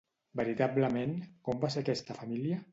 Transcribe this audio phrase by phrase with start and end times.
[0.39, 1.13] Veritablement
[1.49, 2.63] com va ser aquesta família?